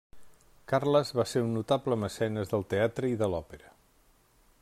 Carles 0.71 1.11
va 1.19 1.25
ser 1.31 1.43
un 1.49 1.53
notable 1.57 1.99
mecenes 2.05 2.51
del 2.55 2.65
teatre 2.75 3.13
i 3.13 3.21
de 3.23 3.29
l'òpera. 3.35 3.73